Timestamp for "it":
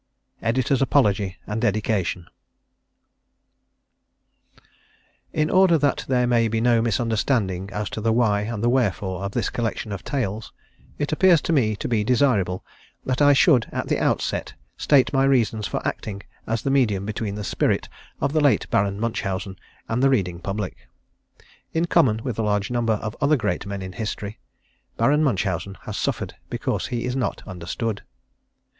10.97-11.11